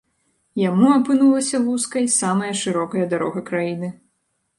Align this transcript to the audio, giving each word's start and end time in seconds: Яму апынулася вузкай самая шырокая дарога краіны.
Яму 0.59 0.85
апынулася 0.99 1.57
вузкай 1.65 2.05
самая 2.13 2.49
шырокая 2.61 3.05
дарога 3.13 3.45
краіны. 3.51 3.91